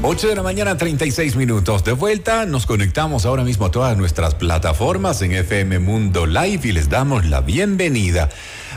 8 0.00 0.28
de 0.28 0.36
la 0.36 0.44
mañana, 0.44 0.76
36 0.76 1.34
minutos. 1.34 1.82
De 1.82 1.90
vuelta, 1.90 2.46
nos 2.46 2.66
conectamos 2.66 3.26
ahora 3.26 3.42
mismo 3.42 3.66
a 3.66 3.72
todas 3.72 3.96
nuestras 3.96 4.36
plataformas 4.36 5.20
en 5.22 5.32
FM 5.32 5.80
Mundo 5.80 6.24
Live 6.24 6.60
y 6.68 6.72
les 6.72 6.88
damos 6.88 7.24
la 7.24 7.40
bienvenida 7.40 8.28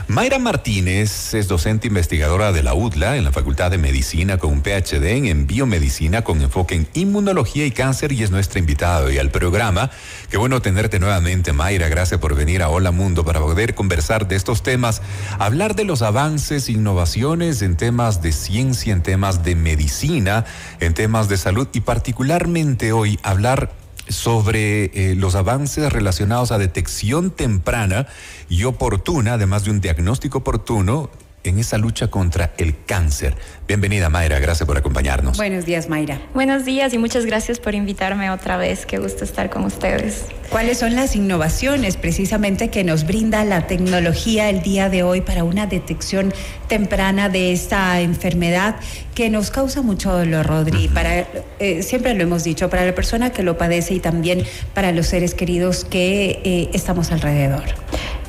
Mayra 0.08 0.38
Martínez 0.38 1.32
es 1.32 1.48
docente 1.48 1.86
investigadora 1.86 2.52
de 2.52 2.62
la 2.62 2.74
UDLA 2.74 3.16
en 3.16 3.24
la 3.24 3.32
Facultad 3.32 3.70
de 3.70 3.78
Medicina 3.78 4.36
con 4.36 4.50
un 4.50 4.62
PhD 4.62 5.28
en 5.28 5.46
biomedicina 5.46 6.22
con 6.22 6.42
enfoque 6.42 6.74
en 6.74 6.88
inmunología 6.94 7.64
y 7.64 7.70
cáncer 7.70 8.12
y 8.12 8.22
es 8.22 8.30
nuestra 8.30 8.58
invitada 8.58 9.04
hoy 9.04 9.18
al 9.18 9.30
programa. 9.30 9.90
Qué 10.28 10.36
bueno 10.36 10.60
tenerte 10.60 10.98
nuevamente, 10.98 11.52
Mayra. 11.52 11.88
Gracias 11.88 12.20
por 12.20 12.34
venir 12.34 12.62
a 12.62 12.68
Hola 12.68 12.90
Mundo 12.90 13.24
para 13.24 13.40
poder 13.40 13.74
conversar 13.74 14.26
de 14.26 14.36
estos 14.36 14.62
temas, 14.62 15.02
hablar 15.38 15.76
de 15.76 15.84
los 15.84 16.02
avances, 16.02 16.68
innovaciones 16.68 17.62
en 17.62 17.76
temas 17.76 18.22
de 18.22 18.32
ciencia, 18.32 18.92
en 18.92 19.02
temas 19.02 19.44
de 19.44 19.54
medicina, 19.54 20.44
en 20.80 20.94
temas 20.94 21.28
de 21.28 21.36
salud 21.36 21.68
y 21.72 21.80
particularmente 21.80 22.92
hoy 22.92 23.18
hablar 23.22 23.70
sobre 24.08 24.84
eh, 24.84 25.14
los 25.14 25.34
avances 25.34 25.92
relacionados 25.92 26.52
a 26.52 26.58
detección 26.58 27.30
temprana 27.30 28.06
y 28.48 28.64
oportuna, 28.64 29.34
además 29.34 29.64
de 29.64 29.70
un 29.70 29.80
diagnóstico 29.80 30.38
oportuno 30.38 31.10
en 31.44 31.58
esa 31.58 31.78
lucha 31.78 32.08
contra 32.08 32.52
el 32.58 32.84
cáncer. 32.84 33.34
Bienvenida 33.66 34.08
Mayra, 34.08 34.38
gracias 34.38 34.66
por 34.66 34.76
acompañarnos. 34.76 35.36
Buenos 35.36 35.64
días 35.64 35.88
Mayra. 35.88 36.20
Buenos 36.34 36.64
días 36.64 36.92
y 36.94 36.98
muchas 36.98 37.26
gracias 37.26 37.58
por 37.58 37.74
invitarme 37.74 38.30
otra 38.30 38.56
vez. 38.56 38.86
Qué 38.86 38.98
gusto 38.98 39.24
estar 39.24 39.50
con 39.50 39.64
ustedes. 39.64 40.26
¿Cuáles 40.50 40.78
son 40.78 40.94
las 40.94 41.16
innovaciones 41.16 41.96
precisamente 41.96 42.68
que 42.68 42.84
nos 42.84 43.06
brinda 43.06 43.44
la 43.44 43.66
tecnología 43.66 44.50
el 44.50 44.62
día 44.62 44.88
de 44.88 45.02
hoy 45.02 45.22
para 45.22 45.44
una 45.44 45.66
detección 45.66 46.32
temprana 46.68 47.28
de 47.28 47.52
esta 47.52 48.00
enfermedad 48.00 48.76
que 49.14 49.30
nos 49.30 49.50
causa 49.50 49.82
mucho 49.82 50.12
dolor, 50.12 50.46
Rodri? 50.46 50.88
Para, 50.88 51.26
eh, 51.58 51.82
siempre 51.82 52.14
lo 52.14 52.22
hemos 52.22 52.44
dicho, 52.44 52.68
para 52.68 52.84
la 52.84 52.94
persona 52.94 53.30
que 53.30 53.42
lo 53.42 53.56
padece 53.56 53.94
y 53.94 54.00
también 54.00 54.44
para 54.74 54.92
los 54.92 55.06
seres 55.06 55.34
queridos 55.34 55.84
que 55.84 56.40
eh, 56.44 56.70
estamos 56.74 57.12
alrededor. 57.12 57.62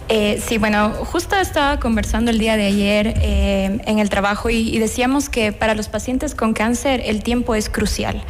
Eh, 0.10 0.42
sí, 0.46 0.58
bueno, 0.58 0.90
justo 0.90 1.38
estaba 1.38 1.80
conversando 1.80 2.30
el 2.30 2.38
día 2.38 2.58
de 2.58 2.66
ayer 2.66 3.14
eh, 3.22 3.80
en 3.86 4.00
el 4.00 4.10
trabajo 4.10 4.50
y, 4.50 4.78
decíamos 4.78 5.30
que 5.30 5.54
para 5.54 5.76
los 5.76 5.88
pacientes 5.88 6.36
con 6.36 6.54
cáncer 6.54 7.02
el 7.06 7.24
tiempo 7.24 7.56
es 7.56 7.70
crucial. 7.70 8.22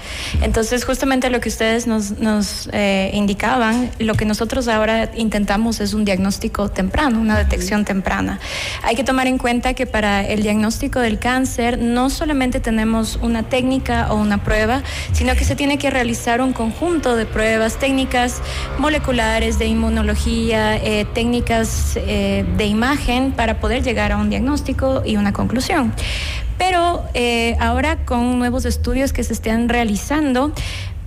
Entonces, 0.42 0.86
justamente 0.86 1.32
lo 1.32 1.40
que 1.40 1.50
ustedes 1.50 1.88
nos, 1.88 2.70
eh, 2.72 3.10
indicaban, 3.14 3.90
lo 3.98 4.14
que 4.14 4.26
nosotros 4.26 4.68
ahora 4.68 5.10
intentamos 5.16 5.80
es 5.80 5.94
un 5.94 6.06
diagnóstico 6.06 6.70
temprano, 6.70 7.20
una 7.20 7.38
detección 7.38 7.86
temprana. 7.86 8.40
Hay 8.84 8.96
que 8.96 9.04
tomar 9.04 9.26
en 9.26 9.40
cuenta 9.40 9.74
que 9.74 9.88
para 9.88 10.24
el 10.26 10.44
diagnóstico 10.44 11.00
del 11.00 11.18
cáncer 11.18 11.80
no 11.80 12.12
solamente 12.12 12.60
tenemos 12.60 13.18
una 13.22 13.44
técnica 13.44 14.14
o 14.14 14.16
una 14.16 14.44
prueba, 14.44 14.84
sino 15.12 15.36
que 15.36 15.44
se 15.44 15.56
tiene 15.56 15.80
que 15.80 15.90
realizar 15.90 16.40
un 16.42 16.54
conjunto 16.54 17.16
de 17.16 17.26
pruebas 17.26 17.78
técnicas 17.78 18.42
moleculares, 18.78 19.58
de 19.58 19.66
inmunología, 19.66 20.80
técnicas 21.14 21.63
eh, 21.96 22.46
de 22.58 22.66
imagen 22.66 23.32
para 23.32 23.60
poder 23.60 23.84
llegar 23.84 24.12
a 24.12 24.18
un 24.18 24.30
diagnóstico 24.30 25.04
y 25.06 25.18
una 25.18 25.34
conclusión. 25.34 25.94
Pero 26.58 27.04
eh, 27.14 27.56
ahora 27.60 28.06
con 28.06 28.40
nuevos 28.40 28.66
estudios 28.66 29.14
que 29.14 29.24
se 29.24 29.34
están 29.34 29.70
realizando, 29.70 30.54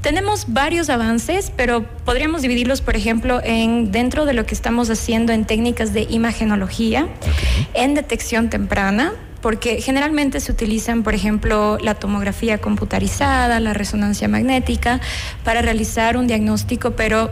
tenemos 0.03 0.45
varios 0.49 0.89
avances, 0.89 1.53
pero 1.57 1.83
podríamos 2.05 2.43
dividirlos, 2.43 2.81
por 2.81 2.95
ejemplo, 2.95 3.41
en 3.43 3.91
dentro 3.91 4.25
de 4.25 4.35
lo 4.35 4.47
que 4.47 4.55
estamos 4.55 4.89
haciendo 4.89 5.33
en 5.33 5.45
técnicas 5.47 5.93
de 5.93 6.07
imagenología, 6.09 7.09
en 7.75 7.95
detección 7.95 8.49
temprana, 8.49 9.15
porque 9.41 9.81
generalmente 9.81 10.41
se 10.41 10.53
utilizan, 10.53 11.03
por 11.03 11.15
ejemplo, 11.15 11.79
la 11.81 11.95
tomografía 11.95 12.59
computarizada, 12.59 13.59
la 13.61 13.75
resonancia 13.75 14.29
magnética, 14.29 15.01
para 15.45 15.63
realizar 15.63 16.17
un 16.17 16.27
diagnóstico, 16.27 16.93
pero 16.93 17.31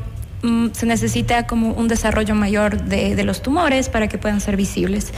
se 0.73 0.87
necesita 0.87 1.47
como 1.47 1.73
un 1.73 1.89
desarrollo 1.89 2.35
mayor 2.35 2.85
de, 2.85 3.25
los 3.25 3.43
tumores 3.43 3.89
para 3.89 4.09
que 4.09 4.19
puedan 4.19 4.41
ser 4.41 4.57
visibles. 4.57 5.13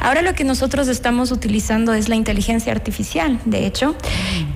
Ahora 0.00 0.22
lo 0.22 0.34
que 0.34 0.44
nosotros 0.44 0.88
estamos 0.88 1.30
utilizando 1.30 1.94
es 1.94 2.08
la 2.08 2.16
inteligencia 2.16 2.72
artificial. 2.72 3.38
De 3.44 3.66
hecho, 3.66 3.94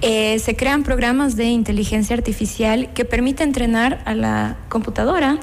eh, 0.02 0.38
se 0.38 0.56
crean 0.56 0.82
programas 0.82 1.36
de 1.36 1.44
inteligencia 1.44 2.14
artificial 2.16 2.92
que 2.94 3.04
permiten 3.04 3.48
entrenar 3.48 4.02
a 4.04 4.14
la 4.14 4.56
computadora 4.68 5.38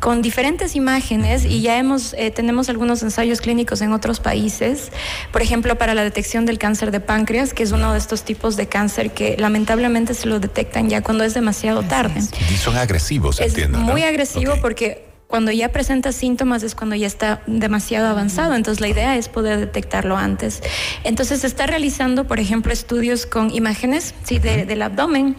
con 0.00 0.22
diferentes 0.22 0.76
imágenes 0.76 1.44
y 1.44 1.60
ya 1.60 1.78
hemos 1.78 2.14
eh, 2.14 2.30
tenemos 2.30 2.68
algunos 2.68 3.02
ensayos 3.02 3.40
clínicos 3.40 3.80
en 3.80 3.92
otros 3.92 4.20
países, 4.20 4.92
por 5.32 5.42
ejemplo 5.42 5.76
para 5.76 5.94
la 5.94 6.04
detección 6.04 6.46
del 6.46 6.58
cáncer 6.58 6.90
de 6.90 7.00
páncreas, 7.00 7.52
que 7.52 7.62
es 7.62 7.72
uno 7.72 7.92
de 7.92 7.98
estos 7.98 8.22
tipos 8.22 8.56
de 8.56 8.68
cáncer 8.68 9.10
que 9.10 9.36
lamentablemente 9.38 10.14
se 10.14 10.26
lo 10.26 10.40
detectan 10.40 10.88
ya 10.88 11.02
cuando 11.02 11.24
es 11.24 11.34
demasiado 11.34 11.82
tarde. 11.82 12.20
Y 12.52 12.56
son 12.56 12.76
agresivos, 12.76 13.40
es 13.40 13.68
Muy 13.70 14.02
agresivo 14.02 14.54
porque 14.60 15.08
cuando 15.26 15.52
ya 15.52 15.70
presenta 15.70 16.12
síntomas 16.12 16.62
es 16.62 16.74
cuando 16.74 16.96
ya 16.96 17.06
está 17.06 17.42
demasiado 17.46 18.08
avanzado, 18.08 18.54
entonces 18.54 18.80
la 18.80 18.88
idea 18.88 19.16
es 19.16 19.28
poder 19.28 19.58
detectarlo 19.58 20.16
antes. 20.16 20.62
Entonces 21.04 21.40
se 21.40 21.46
está 21.46 21.66
realizando, 21.66 22.26
por 22.26 22.40
ejemplo, 22.40 22.72
estudios 22.72 23.26
con 23.26 23.54
imágenes 23.54 24.14
¿sí? 24.24 24.38
del 24.38 24.80
abdomen 24.80 25.36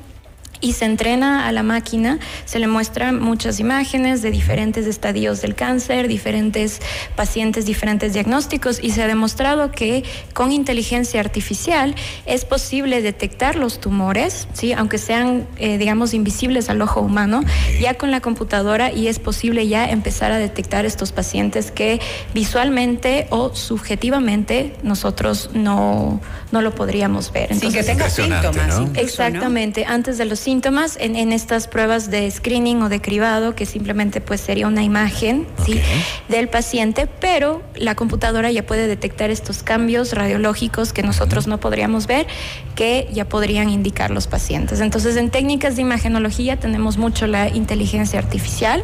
y 0.62 0.74
se 0.74 0.86
entrena 0.86 1.48
a 1.48 1.52
la 1.52 1.64
máquina, 1.64 2.20
se 2.46 2.60
le 2.60 2.68
muestran 2.68 3.20
muchas 3.20 3.60
imágenes 3.60 4.22
de 4.22 4.32
diferentes 4.32 4.88
estadios 4.88 5.42
del 5.42 5.56
cáncer, 5.56 6.08
diferentes 6.08 6.82
pacientes, 7.16 7.66
diferentes 7.66 8.14
diagnósticos 8.14 8.80
y 8.82 8.92
se 8.92 9.04
ha 9.04 9.08
demostrado 9.08 9.72
que 9.72 10.04
con 10.34 10.52
inteligencia 10.52 11.20
artificial 11.20 11.96
es 12.26 12.46
posible 12.46 13.02
detectar 13.02 13.56
los 13.56 13.80
tumores, 13.80 14.48
¿sí? 14.54 14.74
aunque 14.74 14.98
sean, 14.98 15.48
eh, 15.58 15.78
digamos, 15.78 16.14
invisibles 16.14 16.70
al 16.70 16.82
ojo 16.82 17.02
humano, 17.02 17.44
ya 17.80 17.96
con 17.96 18.12
la 18.12 18.22
computadora 18.22 18.92
y 18.92 19.08
es 19.08 19.20
posible 19.20 19.68
ya 19.68 19.90
empezar 19.90 20.32
a 20.32 20.38
detectar 20.38 20.86
estos 20.86 21.12
pacientes 21.12 21.72
que 21.72 22.00
visualmente 22.34 23.28
o 23.30 23.54
subjetivamente 23.56 24.74
nosotros 24.84 25.52
no, 25.54 26.22
no 26.52 26.62
lo 26.62 26.76
podríamos 26.76 27.32
ver. 27.32 27.56
Sin 27.56 27.72
que 27.72 27.84
tenga 27.84 28.10
síntomas. 28.10 28.82
Exactamente, 28.96 29.86
antes 29.86 30.18
de 30.18 30.26
los 30.26 30.40
síntomas 30.50 30.98
en, 31.00 31.16
en, 31.16 31.32
estas 31.32 31.68
pruebas 31.68 32.10
de 32.10 32.32
screening 32.32 32.82
o 32.82 32.90
de 32.90 33.00
cribado, 33.00 33.54
que 33.54 33.68
simplemente 33.68 34.20
pues 34.20 34.42
sería 34.42 34.66
una 34.66 34.82
imagen 34.82 35.46
¿sí? 35.64 35.80
del 36.28 36.50
paciente, 36.50 37.06
pero 37.06 37.62
la 37.76 37.94
computadora 37.94 38.50
ya 38.50 38.66
puede 38.66 38.88
detectar 38.88 39.30
estos 39.30 39.62
cambios 39.62 40.14
radiológicos 40.14 40.92
que 40.92 41.04
nosotros 41.04 41.46
no 41.46 41.60
podríamos 41.60 42.08
ver, 42.08 42.26
que 42.74 43.08
ya 43.14 43.26
podrían 43.30 43.70
indicar 43.70 44.10
los 44.10 44.26
pacientes. 44.26 44.80
Entonces, 44.80 45.18
en 45.18 45.30
técnicas 45.30 45.76
de 45.76 45.84
imagenología 45.84 46.58
tenemos 46.60 46.98
mucho 46.98 47.28
la 47.28 47.50
inteligencia 47.50 48.18
artificial 48.18 48.84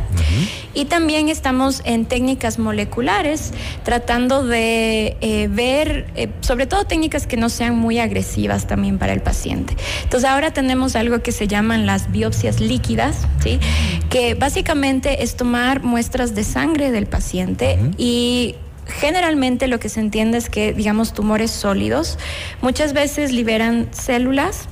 y 0.76 0.86
también 0.86 1.30
estamos 1.30 1.82
en 1.84 2.06
técnicas 2.06 2.60
moleculares 2.60 3.54
tratando 3.84 4.46
de 4.46 5.18
eh, 5.22 5.48
ver, 5.50 6.06
eh, 6.16 6.30
sobre 6.42 6.68
todo 6.68 6.86
técnicas 6.86 7.26
que 7.26 7.38
no 7.38 7.50
sean 7.50 7.76
muy 7.76 7.98
agresivas 7.98 8.68
también 8.68 9.00
para 9.00 9.14
el 9.14 9.22
paciente. 9.22 9.76
Entonces, 10.04 10.30
ahora 10.30 10.52
tenemos 10.52 10.96
algo 10.96 11.24
que 11.24 11.32
se 11.32 11.48
llama 11.48 11.56
llaman 11.56 11.86
las 11.86 12.12
biopsias 12.12 12.60
líquidas, 12.60 13.26
¿sí? 13.42 13.62
que 14.10 14.34
básicamente 14.34 15.24
es 15.24 15.38
tomar 15.38 15.84
muestras 15.84 16.36
de 16.36 16.44
sangre 16.44 16.92
del 16.92 17.06
paciente 17.06 17.80
y 17.98 18.56
generalmente 18.86 19.70
lo 19.70 19.80
que 19.80 19.88
se 19.88 20.02
entiende 20.02 20.38
es 20.38 20.50
que, 20.50 20.74
digamos, 20.74 21.14
tumores 21.14 21.52
sólidos 21.52 22.20
muchas 22.62 22.92
veces 22.92 23.32
liberan 23.32 23.88
células 23.92 24.68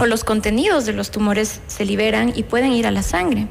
o 0.00 0.06
los 0.06 0.24
contenidos 0.24 0.86
de 0.86 0.92
los 0.92 1.10
tumores 1.10 1.60
se 1.66 1.84
liberan 1.84 2.32
y 2.34 2.42
pueden 2.42 2.72
ir 2.72 2.86
a 2.86 2.90
la 2.90 3.02
sangre. 3.02 3.46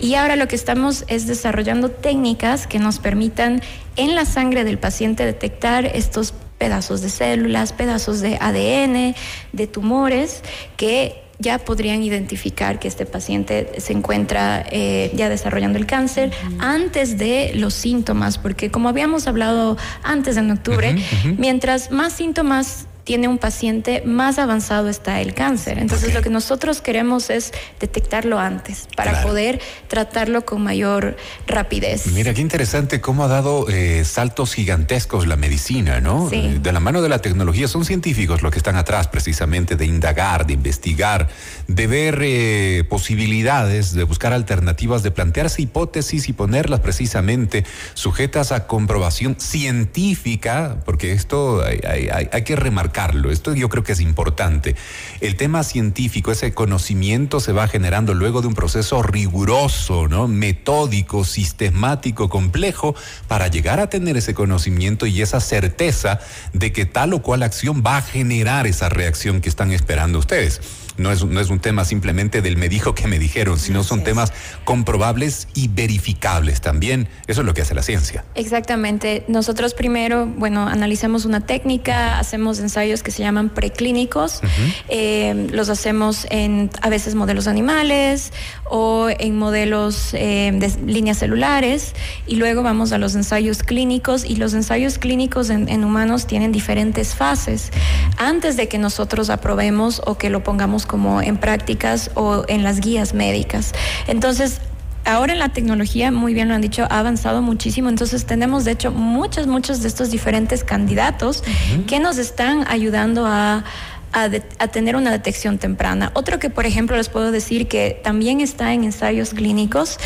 Y 0.00 0.14
ahora 0.14 0.36
lo 0.36 0.48
que 0.48 0.56
estamos 0.56 1.04
es 1.08 1.26
desarrollando 1.26 1.90
técnicas 1.90 2.66
que 2.66 2.78
nos 2.78 2.98
permitan 2.98 3.62
en 3.96 4.14
la 4.14 4.24
sangre 4.24 4.64
del 4.64 4.78
paciente 4.78 5.24
detectar 5.24 5.86
estos 5.86 6.34
pedazos 6.58 7.02
de 7.02 7.10
células, 7.10 7.72
pedazos 7.72 8.20
de 8.20 8.38
ADN, 8.40 9.14
de 9.52 9.66
tumores 9.66 10.42
que 10.76 11.22
ya 11.38 11.58
podrían 11.58 12.02
identificar 12.02 12.78
que 12.78 12.86
este 12.86 13.04
paciente 13.04 13.72
se 13.78 13.92
encuentra 13.92 14.64
eh, 14.70 15.10
ya 15.14 15.28
desarrollando 15.28 15.76
el 15.78 15.86
cáncer 15.86 16.30
antes 16.60 17.18
de 17.18 17.52
los 17.56 17.74
síntomas, 17.74 18.38
porque 18.38 18.70
como 18.70 18.88
habíamos 18.88 19.26
hablado 19.26 19.76
antes 20.04 20.36
en 20.36 20.52
octubre, 20.52 20.94
mientras 21.38 21.90
más 21.90 22.12
síntomas 22.12 22.86
tiene 23.04 23.26
un 23.26 23.38
paciente, 23.38 24.02
más 24.04 24.38
avanzado 24.38 24.88
está 24.88 25.20
el 25.20 25.34
cáncer. 25.34 25.78
Entonces 25.78 26.14
lo 26.14 26.22
que 26.22 26.30
nosotros 26.30 26.80
queremos 26.80 27.30
es 27.30 27.52
detectarlo 27.80 28.38
antes 28.38 28.86
para 28.96 29.22
poder 29.22 29.60
tratarlo 29.88 30.44
con 30.44 30.62
mayor 30.62 31.16
rapidez. 31.46 32.06
Mira, 32.08 32.32
qué 32.32 32.40
interesante 32.40 33.00
cómo 33.00 33.24
ha 33.24 33.28
dado 33.28 33.68
eh, 33.68 34.04
saltos 34.04 34.54
gigantescos 34.54 35.26
la 35.26 35.36
medicina, 35.36 36.00
¿no? 36.00 36.28
Eh, 36.30 36.58
de 36.60 36.72
la 36.72 36.80
mano 36.80 37.02
de 37.02 37.08
la 37.08 37.18
tecnología 37.18 37.66
son 37.66 37.84
científicos 37.84 38.42
los 38.42 38.52
que 38.52 38.58
están 38.58 38.76
atrás 38.76 39.08
precisamente 39.08 39.74
de 39.76 39.86
indagar, 39.86 40.46
de 40.46 40.52
investigar, 40.54 41.28
de 41.66 41.86
ver 41.86 42.20
eh, 42.22 42.84
posibilidades, 42.88 43.92
de 43.94 44.04
buscar 44.04 44.32
alternativas, 44.32 45.02
de 45.02 45.10
plantearse 45.10 45.62
hipótesis 45.62 46.28
y 46.28 46.32
ponerlas 46.32 46.80
precisamente 46.80 47.64
sujetas 47.94 48.52
a 48.52 48.66
comprobación 48.66 49.36
científica, 49.38 50.76
porque 50.84 51.12
esto 51.12 51.62
hay 51.64 52.42
que 52.44 52.56
remarcar 52.56 52.91
Esto 53.30 53.54
yo 53.54 53.68
creo 53.68 53.82
que 53.82 53.92
es 53.92 54.00
importante. 54.00 54.76
El 55.20 55.36
tema 55.36 55.64
científico, 55.64 56.30
ese 56.30 56.52
conocimiento 56.52 57.40
se 57.40 57.52
va 57.52 57.66
generando 57.66 58.14
luego 58.14 58.42
de 58.42 58.48
un 58.48 58.54
proceso 58.54 59.02
riguroso, 59.02 60.08
¿no? 60.08 60.28
Metódico, 60.28 61.24
sistemático, 61.24 62.28
complejo, 62.28 62.94
para 63.28 63.48
llegar 63.48 63.80
a 63.80 63.88
tener 63.88 64.16
ese 64.16 64.34
conocimiento 64.34 65.06
y 65.06 65.22
esa 65.22 65.40
certeza 65.40 66.20
de 66.52 66.72
que 66.72 66.84
tal 66.84 67.14
o 67.14 67.22
cual 67.22 67.42
acción 67.42 67.82
va 67.84 67.96
a 67.96 68.02
generar 68.02 68.66
esa 68.66 68.88
reacción 68.88 69.40
que 69.40 69.48
están 69.48 69.72
esperando 69.72 70.18
ustedes 70.18 70.60
no 70.96 71.10
es, 71.10 71.24
no 71.24 71.40
es 71.40 71.50
un 71.50 71.60
tema 71.60 71.84
simplemente 71.84 72.42
del 72.42 72.56
me 72.56 72.68
dijo 72.68 72.94
que 72.94 73.06
me 73.06 73.18
dijeron, 73.18 73.58
sino 73.58 73.82
son 73.84 74.04
temas 74.04 74.32
comprobables 74.64 75.48
y 75.54 75.68
verificables 75.68 76.60
también. 76.60 77.08
Eso 77.26 77.40
es 77.40 77.46
lo 77.46 77.54
que 77.54 77.62
hace 77.62 77.74
la 77.74 77.82
ciencia. 77.82 78.24
Exactamente. 78.34 79.24
Nosotros 79.28 79.74
primero, 79.74 80.26
bueno, 80.26 80.66
analizamos 80.68 81.24
una 81.24 81.40
técnica, 81.40 82.18
hacemos 82.18 82.58
ensayos 82.60 83.02
que 83.02 83.10
se 83.10 83.22
llaman 83.22 83.48
preclínicos, 83.48 84.40
eh, 84.88 85.48
los 85.50 85.68
hacemos 85.68 86.26
en 86.30 86.70
a 86.80 86.88
veces 86.88 87.14
modelos 87.14 87.46
animales 87.46 88.32
o 88.64 89.08
en 89.10 89.38
modelos 89.38 90.14
eh, 90.14 90.50
de 90.54 90.72
líneas 90.86 91.18
celulares 91.18 91.94
y 92.26 92.36
luego 92.36 92.62
vamos 92.62 92.92
a 92.92 92.98
los 92.98 93.14
ensayos 93.14 93.62
clínicos 93.62 94.24
y 94.24 94.36
los 94.36 94.54
ensayos 94.54 94.98
clínicos 94.98 95.50
en, 95.50 95.68
en 95.68 95.84
humanos 95.84 96.26
tienen 96.26 96.52
diferentes 96.52 97.14
fases. 97.14 97.70
Antes 98.18 98.56
de 98.56 98.68
que 98.68 98.78
nosotros 98.78 99.30
aprobemos 99.30 100.02
o 100.04 100.16
que 100.16 100.30
lo 100.30 100.42
pongamos 100.42 100.81
como 100.86 101.22
en 101.22 101.36
prácticas 101.36 102.10
o 102.14 102.44
en 102.48 102.62
las 102.62 102.80
guías 102.80 103.14
médicas. 103.14 103.72
Entonces, 104.06 104.60
ahora 105.04 105.32
en 105.32 105.38
la 105.38 105.50
tecnología, 105.50 106.10
muy 106.10 106.34
bien 106.34 106.48
lo 106.48 106.54
han 106.54 106.60
dicho, 106.60 106.86
ha 106.90 106.98
avanzado 106.98 107.42
muchísimo. 107.42 107.88
Entonces 107.88 108.26
tenemos, 108.26 108.64
de 108.64 108.72
hecho, 108.72 108.90
muchos, 108.92 109.46
muchos 109.46 109.82
de 109.82 109.88
estos 109.88 110.10
diferentes 110.10 110.64
candidatos 110.64 111.42
que 111.86 112.00
nos 112.00 112.18
están 112.18 112.64
ayudando 112.68 113.26
a, 113.26 113.64
a, 114.12 114.68
tener 114.68 114.96
una 114.96 115.10
detección 115.10 115.58
temprana. 115.58 116.10
Otro 116.14 116.38
que, 116.38 116.50
por 116.50 116.66
ejemplo, 116.66 116.96
les 116.96 117.08
puedo 117.08 117.32
decir 117.32 117.68
que 117.68 118.00
también 118.02 118.40
está 118.40 118.72
en 118.72 118.84
ensayos 118.84 119.34
clínicos 119.34 119.98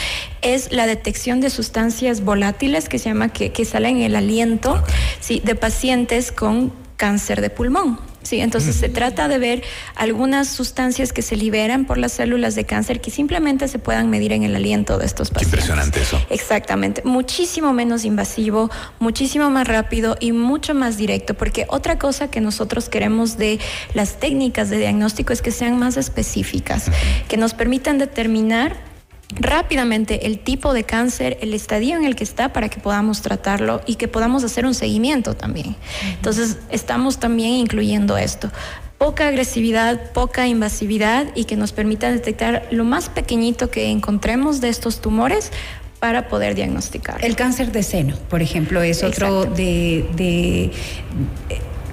es 0.43 0.73
la 0.73 0.87
detección 0.87 1.41
de 1.41 1.51
sustancias 1.51 2.23
volátiles 2.23 2.89
que 2.89 2.99
se 2.99 3.09
llama 3.09 3.29
que, 3.29 3.53
que 3.53 3.65
salen 3.65 3.99
en 3.99 4.03
el 4.05 4.17
aliento 4.17 4.83
sí, 5.21 5.41
de 5.45 5.55
pacientes 5.55 6.33
con 6.33 6.73
cáncer 6.97 7.41
de 7.41 7.51
pulmón. 7.51 7.99
Sí, 8.27 8.41
entonces 8.41 8.75
se 8.75 8.89
trata 8.89 9.29
de 9.29 9.39
ver 9.39 9.63
algunas 9.95 10.49
sustancias 10.49 11.13
que 11.13 11.23
se 11.23 11.37
liberan 11.37 11.85
por 11.85 11.97
las 11.97 12.13
células 12.13 12.57
de 12.57 12.65
cáncer 12.65 13.01
que 13.01 13.13
simplemente 13.13 13.69
se 13.69 13.79
puedan 13.79 14.11
medir 14.11 14.33
en 14.33 14.43
el 14.43 14.57
aliento 14.57 14.99
de 14.99 15.07
estos 15.07 15.31
pacientes. 15.31 15.61
impresionante 15.61 16.03
eso. 16.03 16.21
Exactamente, 16.29 17.03
muchísimo 17.05 17.73
menos 17.73 18.05
invasivo, 18.05 18.69
muchísimo 18.99 19.49
más 19.49 19.69
rápido 19.69 20.17
y 20.19 20.33
mucho 20.33 20.75
más 20.75 20.97
directo, 20.97 21.35
porque 21.35 21.67
otra 21.69 21.99
cosa 21.99 22.29
que 22.29 22.41
nosotros 22.41 22.89
queremos 22.89 23.39
de 23.39 23.61
las 23.95 24.19
técnicas 24.19 24.71
de 24.71 24.79
diagnóstico 24.79 25.33
es 25.33 25.41
que 25.41 25.53
sean 25.53 25.79
más 25.79 25.97
específicas, 25.97 26.91
que 27.29 27.37
nos 27.37 27.55
permitan 27.55 27.99
determinar 27.99 28.96
rápidamente 29.35 30.27
el 30.27 30.39
tipo 30.39 30.73
de 30.73 30.85
cáncer, 30.85 31.39
el 31.41 31.53
estadio 31.55 31.97
en 31.97 32.05
el 32.05 32.15
que 32.15 32.25
está 32.25 32.53
para 32.53 32.69
que 32.69 32.81
podamos 32.81 33.23
tratarlo 33.23 33.81
y 33.87 33.97
que 33.97 34.09
podamos 34.09 34.45
hacer 34.45 34.67
un 34.67 34.75
seguimiento 34.75 35.35
también. 35.35 35.77
Entonces, 36.15 36.59
estamos 36.71 37.19
también 37.19 37.53
incluyendo 37.53 38.17
esto. 38.17 38.51
Poca 38.99 39.29
agresividad, 39.29 40.13
poca 40.13 40.47
invasividad 40.47 41.27
y 41.35 41.45
que 41.45 41.57
nos 41.57 41.73
permita 41.73 42.11
detectar 42.11 42.67
lo 42.71 42.85
más 42.85 43.09
pequeñito 43.09 43.71
que 43.71 43.91
encontremos 43.91 44.61
de 44.61 44.71
estos 44.71 45.01
tumores 45.01 45.53
para 45.99 46.29
poder 46.29 46.55
diagnosticar. 46.55 47.23
El 47.25 47.37
cáncer 47.37 47.73
de 47.73 47.83
seno, 47.83 48.17
por 48.31 48.41
ejemplo, 48.43 48.83
es 48.83 49.03
otro 49.03 49.45
de, 49.45 50.09
de 50.15 50.71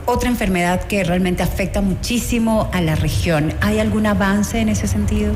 otra 0.06 0.30
enfermedad 0.30 0.84
que 0.84 1.04
realmente 1.04 1.44
afecta 1.44 1.82
muchísimo 1.82 2.70
a 2.74 2.82
la 2.82 2.96
región. 2.96 3.54
¿Hay 3.62 3.80
algún 3.80 4.06
avance 4.06 4.60
en 4.60 4.70
ese 4.70 4.88
sentido? 4.88 5.34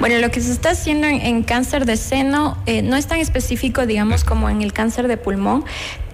Bueno, 0.00 0.18
lo 0.18 0.30
que 0.30 0.40
se 0.40 0.52
está 0.52 0.70
haciendo 0.70 1.06
en, 1.06 1.42
cáncer 1.42 1.86
de 1.86 1.96
seno 1.96 2.58
eh, 2.66 2.82
no 2.82 2.96
es 2.96 3.06
tan 3.06 3.18
específico, 3.18 3.86
digamos, 3.86 4.24
como 4.24 4.48
en 4.48 4.62
el 4.62 4.72
cáncer 4.72 5.08
de 5.08 5.16
pulmón, 5.16 5.64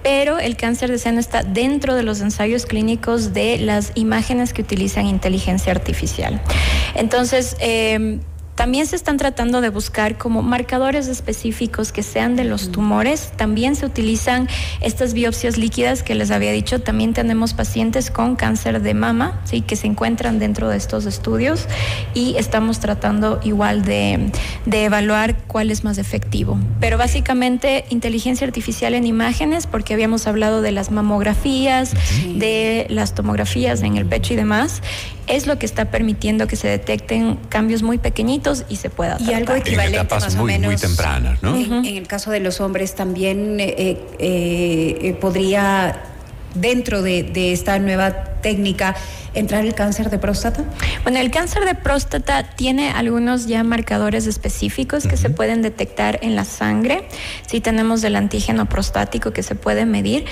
pero 0.03 0.37
el 0.37 0.57
cáncer 0.57 0.91
de 0.91 0.97
seno 0.97 1.19
está 1.19 1.43
dentro 1.43 1.95
de 1.95 2.03
los 2.03 2.21
ensayos 2.21 2.65
clínicos 2.65 3.33
de 3.33 3.57
las 3.57 3.91
imágenes 3.95 4.53
que 4.53 4.61
utilizan 4.61 5.05
inteligencia 5.07 5.71
artificial. 5.71 6.41
Entonces, 6.95 7.55
eh, 7.59 8.19
también 8.55 8.85
se 8.85 8.95
están 8.95 9.17
tratando 9.17 9.61
de 9.61 9.69
buscar 9.69 10.17
como 10.17 10.43
marcadores 10.43 11.07
específicos 11.07 11.91
que 11.91 12.03
sean 12.03 12.35
de 12.35 12.43
los 12.43 12.71
tumores. 12.71 13.31
También 13.35 13.75
se 13.75 13.85
utilizan 13.85 14.47
estas 14.79 15.13
biopsias 15.13 15.57
líquidas 15.57 16.03
que 16.03 16.13
les 16.13 16.29
había 16.29 16.51
dicho. 16.51 16.79
También 16.79 17.13
tenemos 17.13 17.53
pacientes 17.53 18.11
con 18.11 18.35
cáncer 18.35 18.81
de 18.81 18.93
mama, 18.93 19.41
sí, 19.45 19.61
que 19.61 19.75
se 19.75 19.87
encuentran 19.87 20.37
dentro 20.37 20.69
de 20.69 20.77
estos 20.77 21.05
estudios 21.05 21.67
y 22.13 22.35
estamos 22.37 22.79
tratando 22.79 23.39
igual 23.43 23.83
de, 23.83 24.31
evaluar 24.65 25.35
cuál 25.47 25.71
es 25.71 25.83
más 25.83 25.97
efectivo. 25.97 26.59
Pero 26.79 26.97
básicamente 26.97 27.85
inteligencia 27.89 28.45
artificial 28.45 28.93
en 28.93 29.07
imágenes, 29.07 29.65
porque 29.65 29.93
habíamos 29.93 30.27
hablado 30.27 30.61
de 30.61 30.71
las 30.71 30.91
mamografías, 30.91 31.93
de 32.35 32.85
las 32.89 33.15
tomografías 33.15 33.81
en 33.81 33.97
el 33.97 34.05
pecho 34.05 34.33
y 34.33 34.35
demás 34.35 34.81
es 35.27 35.47
lo 35.47 35.57
que 35.57 35.65
está 35.65 35.85
permitiendo 35.85 36.47
que 36.47 36.55
se 36.55 36.67
detecten 36.67 37.37
cambios 37.49 37.83
muy 37.83 37.97
pequeñitos 37.97 38.65
y 38.69 38.77
se 38.77 38.89
pueda 38.89 39.17
tratar. 39.17 39.31
Y 39.31 39.35
algo 39.35 39.55
equivalente 39.55 40.15
más 40.15 40.35
o 40.35 40.43
menos 40.43 40.67
muy 40.67 40.75
tempranas, 40.75 41.41
¿no? 41.41 41.55
En, 41.55 41.85
el 41.85 42.07
caso 42.07 42.31
de 42.31 42.39
los 42.39 42.59
hombres 42.61 42.95
también 42.95 43.59
eh, 43.59 43.75
eh, 43.77 43.97
eh, 44.19 45.17
podría 45.19 46.03
dentro 46.55 47.01
de, 47.01 47.23
de 47.23 47.53
esta 47.53 47.79
nueva 47.79 48.32
técnica 48.43 48.95
entrar 49.33 49.65
el 49.65 49.73
cáncer 49.73 50.11
de 50.11 50.19
próstata? 50.19 50.63
Bueno, 51.01 51.17
el 51.17 51.31
cáncer 51.31 51.65
de 51.65 51.73
próstata 51.73 52.43
tiene 52.43 52.91
algunos 52.91 53.47
ya 53.47 53.63
marcadores 53.63 54.27
específicos 54.27 55.07
que 55.07 55.17
se 55.17 55.31
pueden 55.31 55.63
detectar 55.63 56.19
en 56.21 56.35
la 56.35 56.45
sangre. 56.45 57.07
Sí 57.47 57.59
tenemos 57.59 58.03
el 58.03 58.15
antígeno 58.15 58.67
prostático 58.69 59.31
que 59.33 59.41
se 59.41 59.55
puede 59.55 59.87
medir. 59.87 60.25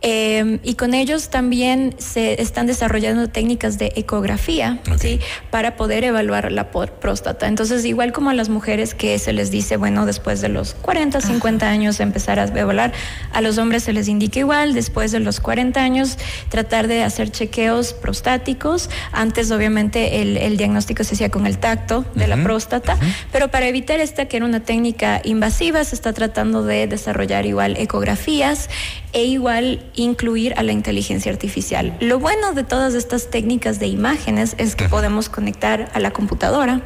Eh, 0.00 0.60
y 0.62 0.74
con 0.74 0.94
ellos 0.94 1.28
también 1.28 1.94
se 1.98 2.40
están 2.40 2.66
desarrollando 2.66 3.28
técnicas 3.28 3.78
de 3.78 3.92
ecografía, 3.96 4.80
¿sí? 5.00 5.18
Para 5.50 5.76
poder 5.76 6.04
evaluar 6.04 6.52
la 6.52 6.70
próstata. 6.70 7.48
Entonces, 7.48 7.84
igual 7.84 8.12
como 8.12 8.30
a 8.30 8.34
las 8.34 8.48
mujeres 8.48 8.94
que 8.94 9.18
se 9.18 9.32
les 9.32 9.50
dice, 9.50 9.76
bueno, 9.76 10.06
después 10.06 10.40
de 10.40 10.48
los 10.48 10.74
40, 10.74 11.20
50 11.20 11.68
años 11.68 11.98
empezar 11.98 12.38
a 12.38 12.44
evaluar, 12.44 12.92
a 13.32 13.40
los 13.40 13.58
hombres 13.58 13.82
se 13.82 13.92
les 13.92 14.06
indica 14.06 14.38
igual, 14.38 14.72
después 14.72 15.10
de 15.10 15.18
los 15.18 15.40
40 15.40 15.80
años 15.80 16.16
tratar 16.48 16.86
de 16.86 17.02
hacer 17.02 17.30
chequeos 17.32 17.57
prostáticos. 18.00 18.88
Antes, 19.12 19.50
obviamente, 19.50 20.22
el, 20.22 20.56
diagnóstico 20.56 21.04
se 21.04 21.14
hacía 21.14 21.30
con 21.30 21.46
el 21.46 21.58
tacto 21.58 22.04
de 22.14 22.26
la 22.26 22.36
próstata, 22.36 22.96
pero 23.32 23.48
para 23.48 23.66
evitar 23.66 24.00
esta, 24.00 24.26
que 24.26 24.36
era 24.36 24.46
una 24.46 24.60
técnica 24.60 25.20
invasiva, 25.24 25.82
se 25.84 25.94
está 25.94 26.12
tratando 26.12 26.62
de 26.62 26.86
desarrollar 26.86 27.46
igual 27.46 27.76
ecografías 27.76 28.70
e 29.12 29.24
igual 29.24 29.84
incluir 29.94 30.54
a 30.56 30.62
la 30.62 30.72
inteligencia 30.72 31.32
artificial. 31.32 31.96
Lo 32.00 32.18
bueno 32.18 32.52
de 32.52 32.64
todas 32.64 32.94
estas 32.94 33.30
técnicas 33.30 33.80
de 33.80 33.88
imágenes 33.88 34.54
es 34.58 34.76
que 34.76 34.88
podemos 34.88 35.28
conectar 35.28 35.90
a 35.92 36.00
la 36.00 36.12
computadora 36.12 36.82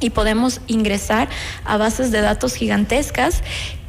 y 0.00 0.10
podemos 0.10 0.60
ingresar 0.66 1.28
a 1.64 1.76
bases 1.76 2.10
de 2.10 2.20
datos 2.20 2.54
gigantescas 2.54 3.42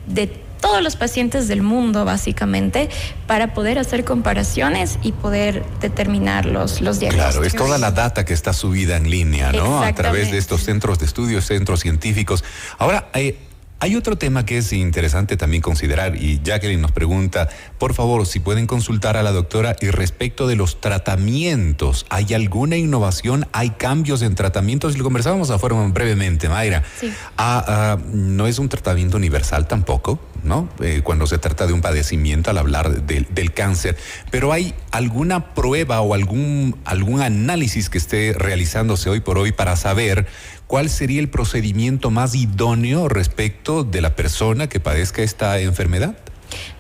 de 0.08 0.28
todos 0.62 0.82
los 0.82 0.96
pacientes 0.96 1.48
del 1.48 1.62
mundo, 1.62 2.06
básicamente, 2.06 2.90
para 3.28 3.54
poder 3.54 3.80
hacer 3.80 4.06
comparaciones 4.06 5.00
y 5.02 5.12
poder 5.12 5.66
determinar 5.82 6.46
los, 6.46 6.80
los 6.82 7.00
diagnósticos. 7.00 7.34
Claro, 7.34 7.48
es 7.48 7.56
toda 7.56 7.78
la 7.78 7.92
data 7.92 8.24
que 8.24 8.34
está 8.34 8.54
subida 8.54 8.96
en 8.96 9.10
línea, 9.10 9.52
¿no? 9.52 9.82
A 9.82 9.94
través 9.94 10.32
de 10.32 10.38
estos 10.38 10.64
centros 10.64 11.00
de 11.00 11.06
estudios, 11.06 11.46
centros 11.46 11.82
científicos. 11.82 12.44
Ahora, 12.78 13.10
hay 13.12 13.28
eh, 13.28 13.38
hay 13.82 13.96
otro 13.96 14.16
tema 14.16 14.46
que 14.46 14.60
es 14.60 14.72
interesante 14.74 15.38
también 15.38 15.64
considerar 15.64 16.16
y 16.16 16.40
Jacqueline 16.44 16.80
nos 16.80 16.92
pregunta, 16.92 17.50
por 17.80 17.96
favor, 17.96 18.28
si 18.28 18.40
pueden 18.40 18.68
consultar 18.68 19.18
a 19.18 19.24
la 19.24 19.32
doctora 19.32 19.76
y 19.82 19.90
respecto 19.90 20.46
de 20.46 20.56
los 20.56 20.80
tratamientos, 20.80 22.06
¿hay 22.10 22.32
alguna 22.36 22.78
innovación? 22.78 23.48
¿Hay 23.54 23.72
cambios 23.72 24.22
en 24.22 24.36
tratamientos? 24.36 25.00
Lo 25.00 25.04
conversábamos 25.04 25.50
afuera 25.50 25.76
brevemente, 25.88 26.48
Mayra. 26.48 26.84
Sí. 27.00 27.12
Ah, 27.38 27.66
ah, 27.68 27.98
no 28.14 28.46
es 28.46 28.60
un 28.60 28.70
tratamiento 28.70 29.18
universal 29.18 29.68
tampoco, 29.68 30.20
¿no? 30.44 30.70
Eh, 30.80 31.02
cuando 31.04 31.26
se 31.26 31.40
trata 31.40 31.66
de 31.66 31.74
un 31.74 31.82
padecimiento 31.82 32.52
al 32.52 32.60
hablar 32.60 33.02
del 33.02 33.54
cáncer, 33.56 33.98
pero 34.30 34.54
hay 34.54 34.76
alguna 34.92 35.56
prueba 35.56 36.02
o 36.02 36.14
algún, 36.14 36.78
algún 36.86 37.24
análisis 37.24 37.90
que 37.90 37.98
esté 37.98 38.34
realizándose 38.34 39.10
hoy 39.10 39.22
por 39.22 39.40
hoy 39.40 39.52
para 39.52 39.76
saber 39.76 40.28
¿cuál 40.72 40.90
sería 40.90 41.20
el 41.20 41.28
procedimiento 41.28 42.12
más 42.12 42.34
idóneo 42.34 43.10
respecto 43.10 43.84
de 43.84 44.00
la 44.00 44.16
persona 44.16 44.70
que 44.70 44.80
padezca 44.80 45.22
esta 45.22 45.60
enfermedad? 45.60 46.16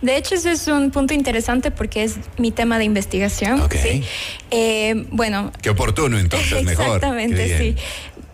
De 0.01 0.15
hecho, 0.15 0.35
ese 0.35 0.53
es 0.53 0.65
un 0.67 0.91
punto 0.91 1.13
interesante 1.13 1.71
porque 1.71 2.03
es 2.03 2.15
mi 2.37 2.51
tema 2.51 2.77
de 2.77 2.85
investigación. 2.85 3.61
¿sí? 3.69 4.01
Eh, 4.49 5.07
bueno. 5.11 5.51
Qué 5.61 5.71
oportuno 5.71 6.17
entonces, 6.17 6.63
mejor. 6.63 6.85
Exactamente, 6.95 7.57
sí. 7.57 7.75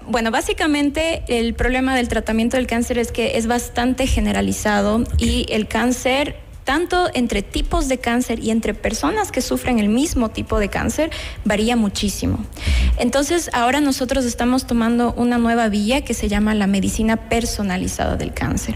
Bueno, 0.06 0.30
básicamente 0.30 1.24
el 1.28 1.56
problema 1.56 1.96
del 1.96 2.08
tratamiento 2.08 2.58
del 2.58 2.68
cáncer 2.68 3.00
es 3.00 3.12
que 3.12 3.40
es 3.40 3.48
bastante 3.48 4.06
generalizado 4.06 5.06
y 5.18 5.48
el 5.50 5.68
cáncer 5.68 6.36
tanto 6.68 7.10
entre 7.14 7.44
tipos 7.44 7.88
de 7.88 7.98
cáncer 7.98 8.44
y 8.44 8.52
entre 8.52 8.74
personas 8.74 9.32
que 9.32 9.40
sufren 9.42 9.80
el 9.80 9.88
mismo 9.88 10.32
tipo 10.32 10.60
de 10.60 10.68
cáncer, 10.68 11.12
varía 11.46 11.78
muchísimo. 11.78 12.44
Entonces, 12.98 13.50
ahora 13.54 13.80
nosotros 13.80 14.26
estamos 14.26 14.68
tomando 14.68 15.14
una 15.14 15.38
nueva 15.38 15.70
vía 15.70 16.04
que 16.04 16.14
se 16.14 16.28
llama 16.28 16.54
la 16.56 16.68
medicina 16.68 17.30
personalizada 17.30 18.18
del 18.18 18.34
cáncer. 18.34 18.76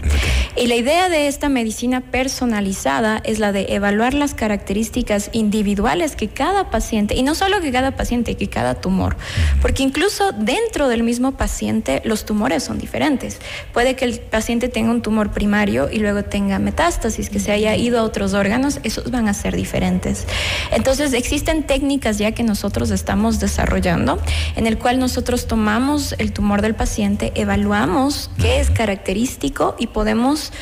Y 0.56 0.68
la 0.68 0.76
idea 0.76 1.10
de 1.10 1.26
esta 1.26 1.50
medicina 1.50 2.00
personalizada 2.00 3.20
es 3.24 3.38
la 3.38 3.52
de 3.52 3.66
evaluar 3.68 4.14
las 4.14 4.32
características 4.32 5.28
individuales 5.34 6.16
que 6.16 6.28
cada 6.28 6.70
paciente, 6.70 7.14
y 7.14 7.22
no 7.22 7.34
solo 7.34 7.60
que 7.60 7.72
cada 7.72 7.94
paciente, 7.94 8.38
que 8.38 8.48
cada 8.48 8.74
tumor, 8.74 9.18
porque 9.60 9.82
incluso 9.82 10.32
dentro 10.32 10.88
del 10.88 11.02
mismo 11.02 11.32
paciente 11.32 12.00
los 12.06 12.24
tumores 12.24 12.62
son 12.62 12.78
diferentes. 12.78 13.38
Puede 13.74 13.96
que 13.96 14.06
el 14.06 14.18
paciente 14.18 14.70
tenga 14.70 14.92
un 14.92 15.02
tumor 15.02 15.30
primario 15.30 15.90
y 15.92 15.98
luego 15.98 16.24
tenga 16.24 16.58
metástasis, 16.58 17.28
que 17.28 17.38
se 17.38 17.52
haya 17.52 17.81
ido 17.82 17.98
a 17.98 18.02
otros 18.02 18.34
órganos, 18.34 18.80
esos 18.82 19.10
van 19.10 19.28
a 19.28 19.34
ser 19.34 19.56
diferentes. 19.56 20.26
Entonces, 20.70 21.12
existen 21.12 21.64
técnicas 21.64 22.18
ya 22.18 22.32
que 22.32 22.42
nosotros 22.42 22.90
estamos 22.90 23.40
desarrollando, 23.40 24.18
en 24.56 24.66
el 24.66 24.78
cual 24.78 24.98
nosotros 24.98 25.46
tomamos 25.46 26.14
el 26.18 26.32
tumor 26.32 26.62
del 26.62 26.74
paciente, 26.74 27.32
evaluamos 27.34 28.30
qué 28.38 28.60
es 28.60 28.70
característico 28.70 29.76
y 29.78 29.88
podemos 29.88 30.52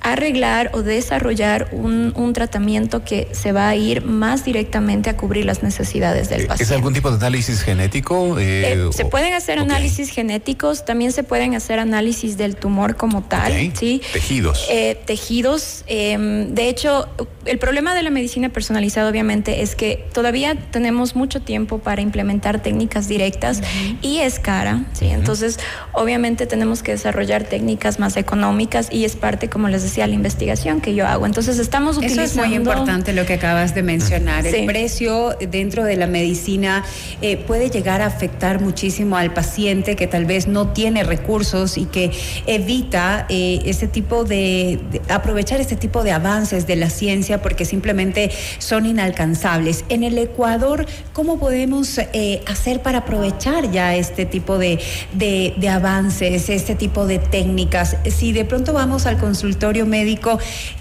arreglar 0.00 0.70
o 0.72 0.82
desarrollar 0.82 1.68
un, 1.72 2.12
un, 2.16 2.32
tratamiento 2.32 3.04
que 3.04 3.28
se 3.32 3.52
va 3.52 3.68
a 3.68 3.76
ir 3.76 4.04
más 4.04 4.44
directamente 4.44 5.10
a 5.10 5.16
cubrir 5.16 5.44
las 5.44 5.62
necesidades 5.62 6.28
del 6.28 6.46
paciente. 6.46 6.62
¿Es 6.62 6.70
algún 6.70 6.94
tipo 6.94 7.10
de 7.10 7.16
análisis 7.16 7.62
genético? 7.62 8.38
Eh, 8.38 8.72
eh, 8.72 8.88
se 8.92 9.04
pueden 9.04 9.34
hacer 9.34 9.58
análisis 9.58 10.10
genéticos, 10.10 10.84
también 10.84 11.12
se 11.12 11.22
pueden 11.22 11.54
hacer 11.54 11.78
análisis 11.78 12.36
del 12.38 12.56
tumor 12.56 12.96
como 12.96 13.22
tal, 13.22 13.52
¿sí? 13.76 14.00
Tejidos. 14.12 14.66
Eh, 14.70 14.98
tejidos. 15.04 15.84
Em, 15.86 16.54
de 16.54 16.68
hecho, 16.68 17.08
el 17.44 17.58
problema 17.58 17.94
de 17.94 18.02
la 18.02 18.10
medicina 18.10 18.48
personalizada 18.48 19.10
obviamente 19.10 19.62
es 19.62 19.74
que 19.74 20.06
todavía 20.12 20.54
tenemos 20.70 21.14
mucho 21.14 21.42
tiempo 21.42 21.78
para 21.78 22.00
implementar 22.00 22.62
técnicas 22.62 23.06
directas 23.06 23.60
y 24.00 24.18
es 24.18 24.38
cara, 24.38 24.84
¿sí? 24.92 25.06
Entonces, 25.06 25.58
obviamente 25.92 26.46
tenemos 26.46 26.82
que 26.82 26.92
desarrollar 26.92 27.44
técnicas 27.44 27.98
más 27.98 28.16
económicas 28.16 28.88
y 28.90 29.04
es 29.04 29.16
parte, 29.16 29.50
como 29.50 29.68
les 29.68 29.82
decía, 29.82 29.89
la 29.98 30.14
investigación 30.14 30.80
que 30.80 30.94
yo 30.94 31.06
hago. 31.06 31.26
Entonces 31.26 31.58
estamos 31.58 31.96
utilizando... 31.96 32.22
Eso 32.24 32.40
es 32.40 32.46
muy 32.46 32.56
importante 32.56 33.12
lo 33.12 33.26
que 33.26 33.34
acabas 33.34 33.74
de 33.74 33.82
mencionar. 33.82 34.46
El 34.46 34.66
precio 34.66 35.36
dentro 35.50 35.84
de 35.84 35.96
la 35.96 36.06
medicina 36.06 36.84
eh, 37.20 37.36
puede 37.36 37.70
llegar 37.70 38.02
a 38.02 38.06
afectar 38.06 38.60
muchísimo 38.60 39.16
al 39.16 39.32
paciente 39.32 39.96
que 39.96 40.06
tal 40.06 40.24
vez 40.24 40.46
no 40.46 40.68
tiene 40.68 41.04
recursos 41.04 41.78
y 41.78 41.86
que 41.86 42.10
evita 42.46 43.26
eh, 43.28 43.60
ese 43.64 43.88
tipo 43.88 44.24
de, 44.24 44.80
aprovechar 45.08 45.60
este 45.60 45.76
tipo 45.76 46.02
de 46.02 46.12
avances 46.12 46.66
de 46.66 46.76
la 46.76 46.90
ciencia 46.90 47.42
porque 47.42 47.64
simplemente 47.64 48.30
son 48.58 48.86
inalcanzables. 48.86 49.84
En 49.88 50.04
el 50.04 50.18
Ecuador, 50.18 50.86
¿cómo 51.12 51.38
podemos 51.38 51.98
eh, 51.98 52.42
hacer 52.46 52.82
para 52.82 52.98
aprovechar 52.98 53.70
ya 53.70 53.94
este 53.94 54.26
tipo 54.26 54.58
de, 54.58 54.78
de, 55.14 55.54
de 55.56 55.68
avances, 55.68 56.48
este 56.48 56.74
tipo 56.74 57.06
de 57.06 57.18
técnicas? 57.18 57.96
Si 58.08 58.32
de 58.32 58.44
pronto 58.44 58.72
vamos 58.72 59.06
al 59.06 59.18
consultorio 59.18 59.79
médico, 59.86 60.38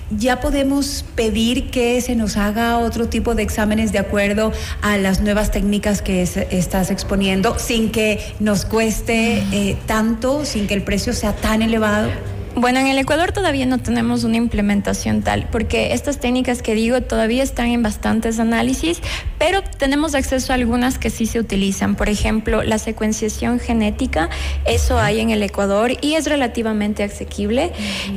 ya 0.10 0.40
podemos 0.40 1.06
pedir 1.16 1.70
que 1.70 2.02
se 2.02 2.16
nos 2.16 2.38
haga 2.38 2.80
otro 2.80 3.08
tipo 3.08 3.36
de 3.36 3.44
exámenes 3.44 3.92
de 3.92 4.00
acuerdo 4.00 4.52
a 4.82 4.98
las 4.98 5.22
nuevas 5.22 5.52
técnicas 5.52 6.02
que 6.02 6.24
estás 6.24 6.92
exponiendo, 6.92 7.58
sin 7.60 7.92
que 7.92 8.34
nos 8.40 8.66
cueste 8.66 9.44
eh, 9.52 9.78
tanto, 9.86 10.46
sin 10.46 10.68
que 10.68 10.74
el 10.74 10.84
precio 10.84 11.14
sea 11.14 11.36
tan 11.36 11.62
elevado. 11.62 12.10
Bueno, 12.56 12.80
en 12.80 12.88
el 12.88 12.98
Ecuador 12.98 13.32
todavía 13.32 13.66
no 13.66 13.78
tenemos 13.78 14.24
una 14.24 14.38
implementación 14.38 15.22
tal, 15.22 15.48
porque 15.52 15.94
estas 15.94 16.20
técnicas 16.20 16.62
que 16.62 16.74
digo 16.74 17.02
todavía 17.02 17.44
están 17.44 17.68
en 17.68 17.84
bastantes 17.84 18.40
análisis, 18.40 19.02
pero 19.38 19.62
tenemos 19.64 20.16
acceso 20.16 20.52
a 20.52 20.56
algunas 20.56 20.98
que 20.98 21.10
sí 21.10 21.26
se 21.26 21.40
utilizan. 21.40 21.96
Por 21.96 22.10
ejemplo, 22.10 22.64
la 22.64 22.80
secuenciación 22.80 23.60
genética, 23.60 24.30
eso 24.66 25.00
hay 25.00 25.20
en 25.20 25.30
el 25.30 25.44
Ecuador 25.44 25.92
y 26.02 26.16
es 26.16 26.26
relativamente 26.26 27.04
asequible. 27.04 27.72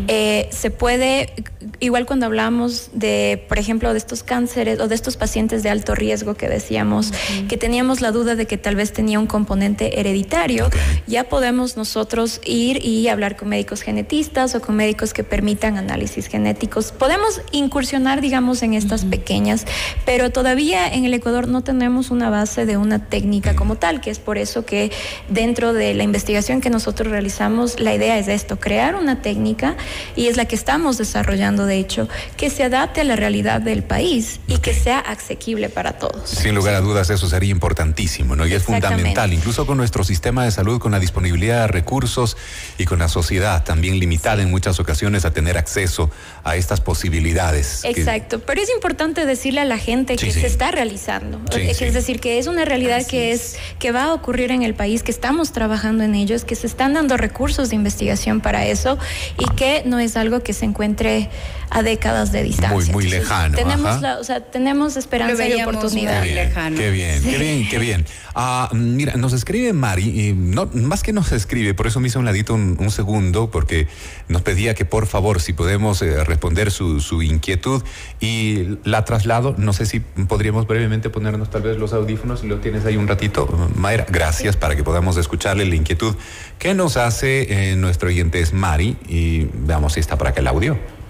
Eh, 0.08 0.48
se 0.50 0.70
puede, 0.70 1.32
igual 1.78 2.06
cuando 2.06 2.26
hablamos 2.26 2.90
de, 2.94 3.44
por 3.48 3.58
ejemplo, 3.58 3.92
de 3.92 3.98
estos 3.98 4.22
cánceres 4.22 4.80
o 4.80 4.88
de 4.88 4.94
estos 4.94 5.16
pacientes 5.16 5.62
de 5.62 5.70
alto 5.70 5.94
riesgo 5.94 6.34
que 6.34 6.48
decíamos, 6.48 7.12
que 7.48 7.56
teníamos 7.58 8.00
la 8.00 8.10
duda 8.10 8.34
de 8.34 8.46
que 8.46 8.56
tal 8.56 8.76
vez 8.76 8.92
tenía 8.92 9.20
un 9.20 9.26
componente 9.26 10.00
hereditario, 10.00 10.70
ya 11.06 11.24
podemos 11.24 11.76
nosotros 11.76 12.40
ir 12.44 12.84
y 12.84 13.06
hablar 13.08 13.36
con 13.36 13.50
médicos 13.50 13.82
genetistas 13.82 14.21
o 14.54 14.60
con 14.60 14.76
médicos 14.76 15.12
que 15.12 15.24
permitan 15.24 15.76
análisis 15.76 16.26
genéticos. 16.26 16.92
Podemos 16.92 17.40
incursionar, 17.50 18.20
digamos, 18.20 18.62
en 18.62 18.74
estas 18.74 19.04
pequeñas, 19.04 19.66
pero 20.06 20.30
todavía 20.30 20.86
en 20.88 21.04
el 21.04 21.12
Ecuador 21.14 21.48
no 21.48 21.62
tenemos 21.62 22.10
una 22.10 22.30
base 22.30 22.64
de 22.64 22.76
una 22.76 23.06
técnica 23.06 23.54
como 23.56 23.76
tal, 23.76 24.00
que 24.00 24.10
es 24.10 24.18
por 24.18 24.38
eso 24.38 24.64
que 24.64 24.92
dentro 25.28 25.72
de 25.72 25.94
la 25.94 26.04
investigación 26.04 26.60
que 26.60 26.70
nosotros 26.70 27.10
realizamos, 27.10 27.80
la 27.80 27.94
idea 27.94 28.16
es 28.18 28.28
esto, 28.28 28.58
crear 28.58 28.94
una 28.94 29.22
técnica 29.22 29.76
y 30.16 30.28
es 30.28 30.36
la 30.36 30.44
que 30.44 30.54
estamos 30.54 30.98
desarrollando, 30.98 31.66
de 31.66 31.78
hecho, 31.78 32.08
que 32.36 32.48
se 32.48 32.62
adapte 32.64 33.00
a 33.00 33.04
la 33.04 33.16
realidad 33.16 33.60
del 33.60 33.82
país 33.82 34.40
y 34.46 34.58
que 34.58 34.72
sea 34.72 35.00
asequible 35.00 35.68
para 35.68 35.98
todos. 35.98 36.30
Sin 36.30 36.54
lugar 36.54 36.74
a 36.74 36.80
dudas, 36.80 37.10
eso 37.10 37.28
sería 37.28 37.50
importantísimo, 37.50 38.36
¿no? 38.36 38.46
Y 38.46 38.54
es 38.54 38.62
fundamental, 38.62 39.32
incluso 39.32 39.66
con 39.66 39.76
nuestro 39.76 40.04
sistema 40.04 40.44
de 40.44 40.52
salud, 40.52 40.78
con 40.78 40.92
la 40.92 41.00
disponibilidad 41.00 41.62
de 41.62 41.66
recursos 41.66 42.36
y 42.78 42.84
con 42.84 42.98
la 42.98 43.08
sociedad 43.08 43.64
también 43.64 43.98
limitada 43.98 44.11
en 44.14 44.50
muchas 44.50 44.78
ocasiones 44.80 45.24
a 45.24 45.32
tener 45.32 45.58
acceso 45.58 46.10
a 46.44 46.56
estas 46.56 46.80
posibilidades. 46.80 47.84
Exacto, 47.84 48.40
pero 48.40 48.60
es 48.60 48.70
importante 48.70 49.26
decirle 49.26 49.60
a 49.60 49.64
la 49.64 49.78
gente 49.78 50.16
que 50.16 50.30
se 50.30 50.46
está 50.46 50.70
realizando, 50.70 51.40
es 51.56 51.94
decir, 51.94 52.20
que 52.20 52.38
es 52.38 52.46
una 52.46 52.64
realidad 52.64 53.06
que 53.06 53.32
es 53.32 53.56
que 53.78 53.92
va 53.92 54.04
a 54.04 54.14
ocurrir 54.14 54.50
en 54.50 54.62
el 54.62 54.74
país, 54.74 55.02
que 55.02 55.10
estamos 55.10 55.52
trabajando 55.52 56.04
en 56.04 56.14
ellos, 56.14 56.44
que 56.44 56.54
se 56.54 56.66
están 56.66 56.94
dando 56.94 57.16
recursos 57.16 57.70
de 57.70 57.76
investigación 57.76 58.40
para 58.40 58.66
eso 58.66 58.98
y 59.38 59.44
que 59.54 59.82
no 59.84 59.98
es 59.98 60.16
algo 60.16 60.40
que 60.40 60.52
se 60.52 60.64
encuentre 60.64 61.28
a 61.70 61.82
décadas 61.82 62.32
de 62.32 62.42
distancia. 62.42 62.92
Muy, 62.92 63.04
muy 63.04 63.08
lejano. 63.08 63.56
Tenemos, 63.56 64.02
o 64.20 64.24
sea, 64.24 64.40
tenemos 64.40 64.96
esperanza 64.96 65.46
y 65.48 65.60
oportunidad. 65.62 66.22
Qué 66.22 66.32
bien, 66.32 66.76
qué 66.76 66.90
bien, 66.90 67.22
qué 67.22 67.38
bien, 67.38 67.68
qué 67.68 67.78
bien. 67.78 68.06
Ah, 68.34 68.68
mira, 68.72 69.14
nos 69.14 69.32
escribe 69.32 69.72
Mari, 69.72 70.28
y 70.28 70.32
no, 70.32 70.66
más 70.74 71.02
que 71.02 71.12
nos 71.12 71.32
escribe, 71.32 71.74
por 71.74 71.86
eso 71.86 72.00
me 72.00 72.08
hizo 72.08 72.18
un 72.18 72.24
ladito 72.24 72.54
un, 72.54 72.90
segundo, 72.90 73.50
porque 73.50 73.88
nos 74.28 74.42
pedía 74.42 74.74
que 74.74 74.84
por 74.84 75.06
favor, 75.06 75.40
si 75.40 75.52
podemos 75.52 76.02
eh, 76.02 76.24
responder 76.24 76.70
su, 76.70 77.00
su, 77.00 77.22
inquietud 77.22 77.82
y 78.20 78.78
la 78.84 79.04
traslado, 79.04 79.54
no 79.58 79.72
sé 79.72 79.86
si 79.86 80.00
podríamos 80.00 80.66
brevemente 80.66 81.10
ponernos 81.10 81.50
tal 81.50 81.62
vez 81.62 81.78
los 81.78 81.92
audífonos, 81.92 82.40
si 82.40 82.46
lo 82.46 82.58
tienes 82.58 82.84
ahí 82.84 82.96
un 82.96 83.08
ratito. 83.08 83.48
Mayra, 83.76 84.06
gracias 84.08 84.56
para 84.56 84.76
que 84.76 84.84
podamos 84.84 85.16
escucharle 85.16 85.64
la 85.64 85.74
inquietud 85.74 86.14
que 86.58 86.74
nos 86.74 86.96
hace 86.96 87.72
eh, 87.72 87.76
nuestro 87.76 88.08
oyente 88.08 88.40
es 88.40 88.52
Mari 88.52 88.96
y 89.08 89.48
veamos 89.52 89.94
si 89.94 90.00
está 90.00 90.16
para 90.16 90.30
acá 90.30 90.40
el 90.40 90.48
audio. 90.48 91.01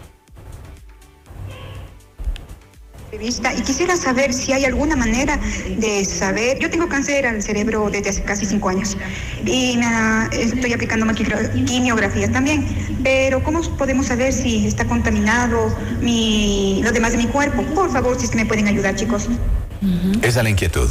Y 3.22 3.62
quisiera 3.62 3.96
saber 3.96 4.34
si 4.34 4.52
hay 4.52 4.64
alguna 4.64 4.96
manera 4.96 5.38
de 5.76 6.04
saber. 6.04 6.58
Yo 6.58 6.70
tengo 6.70 6.88
cáncer 6.88 7.26
al 7.26 7.42
cerebro 7.42 7.88
desde 7.90 8.10
hace 8.10 8.22
casi 8.22 8.46
cinco 8.46 8.68
años 8.68 8.96
y 9.44 9.78
estoy 10.32 10.72
aplicando 10.72 11.06
quimiografías 11.14 12.32
también, 12.32 12.66
pero 13.02 13.42
¿cómo 13.42 13.60
podemos 13.76 14.06
saber 14.06 14.32
si 14.32 14.66
está 14.66 14.86
contaminado 14.86 15.74
mi, 16.00 16.80
los 16.82 16.92
demás 16.92 17.12
de 17.12 17.18
mi 17.18 17.26
cuerpo? 17.26 17.62
Por 17.74 17.90
favor, 17.90 18.18
si 18.18 18.24
es 18.24 18.30
que 18.30 18.36
me 18.36 18.46
pueden 18.46 18.66
ayudar, 18.66 18.96
chicos. 18.96 19.28
Esa 20.22 20.40
es 20.40 20.44
la 20.44 20.50
inquietud. 20.50 20.88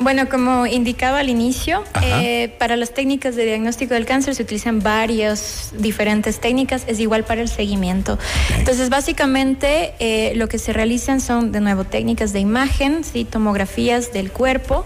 Bueno, 0.00 0.28
como 0.28 0.66
indicaba 0.66 1.20
al 1.20 1.30
inicio, 1.30 1.84
eh, 2.02 2.52
para 2.58 2.76
las 2.76 2.92
técnicas 2.92 3.36
de 3.36 3.44
diagnóstico 3.44 3.94
del 3.94 4.06
cáncer 4.06 4.34
se 4.34 4.42
utilizan 4.42 4.80
varias 4.80 5.72
diferentes 5.78 6.40
técnicas, 6.40 6.82
es 6.88 6.98
igual 6.98 7.22
para 7.24 7.40
el 7.40 7.48
seguimiento. 7.48 8.18
Entonces, 8.58 8.90
básicamente 8.90 9.94
eh, 10.00 10.32
lo 10.34 10.48
que 10.48 10.58
se 10.58 10.72
realizan 10.72 11.20
son, 11.20 11.52
de 11.52 11.60
nuevo, 11.60 11.84
técnicas 11.84 12.32
de 12.32 12.40
imagen, 12.40 13.04
¿sí? 13.04 13.24
tomografías 13.24 14.12
del 14.12 14.32
cuerpo, 14.32 14.84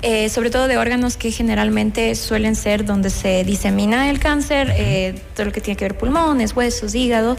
eh, 0.00 0.30
sobre 0.30 0.50
todo 0.50 0.68
de 0.68 0.78
órganos 0.78 1.18
que 1.18 1.30
generalmente 1.32 2.14
suelen 2.14 2.56
ser 2.56 2.86
donde 2.86 3.10
se 3.10 3.44
disemina 3.44 4.08
el 4.08 4.18
cáncer, 4.18 4.74
todo 5.34 5.46
lo 5.46 5.52
que 5.52 5.60
tiene 5.60 5.76
que 5.76 5.84
ver 5.84 5.98
pulmones, 5.98 6.56
huesos, 6.56 6.94
hígado. 6.94 7.36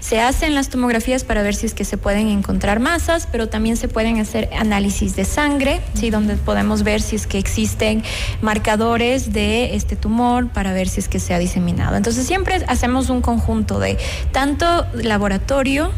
Se 0.00 0.20
hacen 0.20 0.54
las 0.54 0.68
tomografías 0.68 1.22
para 1.22 1.42
ver 1.42 1.54
si 1.54 1.66
es 1.66 1.74
que 1.74 1.84
se 1.84 1.96
pueden 1.96 2.28
encontrar 2.28 2.80
masas, 2.80 3.28
pero 3.30 3.48
también 3.48 3.76
se 3.76 3.86
pueden 3.86 4.18
hacer 4.18 4.48
análisis 4.58 5.14
de 5.14 5.24
sangre, 5.24 5.80
¿sí? 5.94 6.10
donde 6.10 6.34
podemos 6.34 6.55
podemos 6.56 6.84
ver 6.84 7.02
si 7.02 7.16
es 7.16 7.26
que 7.26 7.36
existen 7.36 8.02
marcadores 8.40 9.34
de 9.34 9.74
este 9.76 9.94
tumor 9.94 10.48
para 10.48 10.72
ver 10.72 10.88
si 10.88 11.00
es 11.00 11.06
que 11.06 11.20
se 11.20 11.34
ha 11.34 11.38
diseminado. 11.38 11.96
Entonces 11.96 12.26
siempre 12.26 12.64
hacemos 12.66 13.10
un 13.10 13.20
conjunto 13.20 13.78
de 13.78 13.98
tanto 14.32 14.86
laboratorio, 14.94 15.92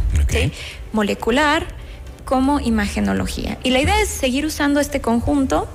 molecular, 0.93 1.65
como 2.25 2.59
imagenología. 2.59 3.57
Y 3.63 3.71
la 3.71 3.79
idea 3.79 4.01
es 4.01 4.09
seguir 4.09 4.45
usando 4.47 4.81
este 4.81 5.01
conjunto 5.01 5.69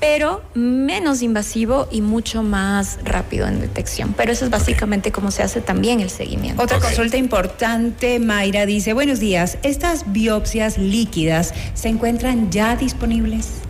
pero 0.00 0.42
menos 0.54 1.22
invasivo 1.22 1.86
y 1.92 2.00
mucho 2.00 2.42
más 2.42 2.98
rápido 3.04 3.46
en 3.46 3.60
detección. 3.60 4.14
Pero 4.16 4.32
eso 4.32 4.46
es 4.46 4.50
básicamente 4.50 5.12
cómo 5.12 5.30
se 5.30 5.44
hace 5.44 5.60
también 5.60 6.00
el 6.00 6.10
seguimiento. 6.10 6.60
Otra 6.60 6.80
consulta 6.80 7.18
importante, 7.18 8.18
Mayra 8.18 8.66
dice, 8.66 8.94
buenos 8.94 9.20
días, 9.20 9.58
¿estas 9.62 10.10
biopsias 10.10 10.76
líquidas 10.76 11.54
se 11.74 11.88
encuentran 11.88 12.50
ya 12.50 12.74
disponibles? 12.74 13.62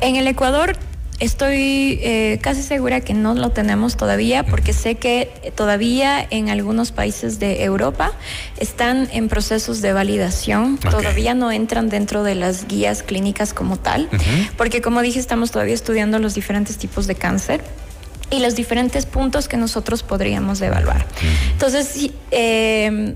En 0.00 0.16
el 0.16 0.26
Ecuador 0.26 0.76
Estoy 1.20 2.00
eh, 2.02 2.38
casi 2.42 2.62
segura 2.62 3.00
que 3.00 3.14
no 3.14 3.34
lo 3.34 3.50
tenemos 3.50 3.96
todavía 3.96 4.42
porque 4.42 4.72
sé 4.72 4.96
que 4.96 5.52
todavía 5.54 6.26
en 6.28 6.50
algunos 6.50 6.90
países 6.90 7.38
de 7.38 7.62
Europa 7.62 8.12
están 8.58 9.08
en 9.12 9.28
procesos 9.28 9.80
de 9.80 9.92
validación, 9.92 10.76
todavía 10.76 11.34
no 11.34 11.52
entran 11.52 11.88
dentro 11.88 12.24
de 12.24 12.34
las 12.34 12.66
guías 12.66 13.04
clínicas 13.04 13.54
como 13.54 13.76
tal, 13.76 14.08
porque 14.56 14.82
como 14.82 15.02
dije 15.02 15.20
estamos 15.20 15.52
todavía 15.52 15.74
estudiando 15.74 16.18
los 16.18 16.34
diferentes 16.34 16.78
tipos 16.78 17.06
de 17.06 17.14
cáncer 17.14 17.62
y 18.30 18.40
los 18.40 18.56
diferentes 18.56 19.06
puntos 19.06 19.46
que 19.46 19.56
nosotros 19.56 20.02
podríamos 20.02 20.60
evaluar. 20.62 21.06
Entonces, 21.52 22.10
eh, 22.32 23.14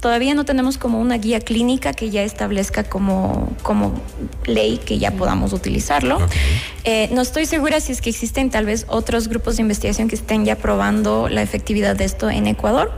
Todavía 0.00 0.34
no 0.34 0.44
tenemos 0.44 0.78
como 0.78 1.00
una 1.00 1.18
guía 1.18 1.40
clínica 1.40 1.92
que 1.92 2.10
ya 2.10 2.22
establezca 2.22 2.84
como, 2.84 3.52
como 3.62 4.00
ley 4.46 4.78
que 4.78 4.98
ya 4.98 5.10
podamos 5.10 5.52
utilizarlo. 5.52 6.18
Eh, 6.84 7.08
no 7.12 7.20
estoy 7.20 7.46
segura 7.46 7.80
si 7.80 7.92
es 7.92 8.00
que 8.00 8.10
existen 8.10 8.50
tal 8.50 8.64
vez 8.64 8.86
otros 8.88 9.26
grupos 9.26 9.56
de 9.56 9.62
investigación 9.62 10.06
que 10.08 10.14
estén 10.14 10.44
ya 10.44 10.56
probando 10.56 11.28
la 11.28 11.42
efectividad 11.42 11.96
de 11.96 12.04
esto 12.04 12.30
en 12.30 12.46
Ecuador, 12.46 12.92